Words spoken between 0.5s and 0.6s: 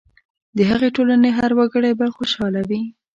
د